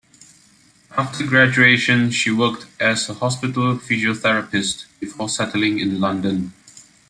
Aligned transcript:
After 0.97 1.23
graduation, 1.27 2.09
she 2.09 2.31
worked 2.31 2.65
as 2.79 3.07
a 3.07 3.13
hospital 3.13 3.75
physiotherapist, 3.77 4.85
before 4.99 5.29
settling 5.29 5.77
in 5.77 5.99
London. 5.99 6.53